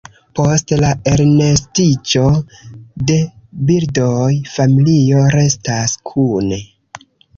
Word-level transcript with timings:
Post 0.37 0.71
la 0.83 0.87
elnestiĝo 1.11 2.23
de 3.11 3.17
birdoj, 3.69 4.33
familio 4.55 5.23
restas 5.37 5.95
kune. 6.13 6.61